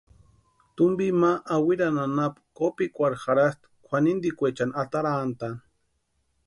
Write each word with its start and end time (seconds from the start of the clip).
Tumpi 0.75 1.07
ma 1.21 1.31
Ahuirani 1.53 2.01
anapu 2.05 2.39
kopikwarhu 2.57 3.21
jarhasti 3.25 3.65
kwʼanintikwechani 3.85 4.73
atarantʼaani. 4.81 5.59